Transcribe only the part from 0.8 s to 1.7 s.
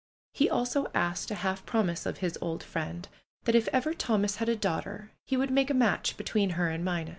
asked a half